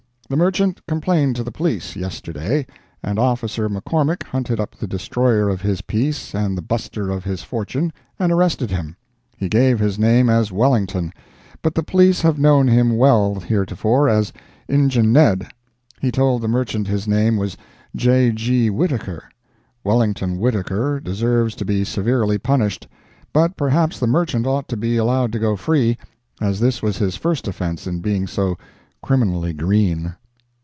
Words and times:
The 0.29 0.37
merchant 0.37 0.79
complained 0.87 1.35
to 1.35 1.43
the 1.43 1.51
Police, 1.51 1.97
yesterday, 1.97 2.65
and 3.03 3.19
officer 3.19 3.67
McCormick 3.67 4.23
hunted 4.23 4.61
up 4.61 4.75
the 4.77 4.87
destroyer 4.87 5.49
of 5.49 5.59
his 5.59 5.81
peace 5.81 6.33
and 6.33 6.57
the 6.57 6.61
buster 6.61 7.09
of 7.09 7.25
his 7.25 7.43
fortune, 7.43 7.91
and 8.17 8.31
arrested 8.31 8.71
him. 8.71 8.95
He 9.35 9.49
gave 9.49 9.79
his 9.79 9.99
name 9.99 10.29
as 10.29 10.49
Wellington, 10.49 11.11
but 11.61 11.75
the 11.75 11.83
Police 11.83 12.21
have 12.21 12.39
known 12.39 12.69
him 12.69 12.95
well 12.95 13.41
heretofore 13.41 14.07
as 14.07 14.31
"Injun 14.69 15.11
Ned;" 15.11 15.47
he 15.99 16.13
told 16.13 16.41
the 16.41 16.47
merchant 16.47 16.87
his 16.87 17.09
name 17.09 17.35
was 17.35 17.57
J. 17.93 18.31
G. 18.31 18.69
Whittaker. 18.69 19.25
Wellington 19.83 20.37
Whittaker 20.39 21.01
deserves 21.01 21.55
to 21.55 21.65
be 21.65 21.83
severely 21.83 22.37
punished, 22.37 22.87
but 23.33 23.57
perhaps 23.57 23.99
the 23.99 24.07
merchant 24.07 24.47
ought 24.47 24.69
to 24.69 24.77
be 24.77 24.95
allowed 24.95 25.33
to 25.33 25.39
go 25.39 25.57
free, 25.57 25.97
as 26.39 26.61
this 26.61 26.81
was 26.81 26.99
his 26.99 27.17
first 27.17 27.49
offence 27.49 27.85
in 27.85 27.99
being 27.99 28.27
so 28.27 28.57
criminally 29.01 29.51
green. 29.51 30.15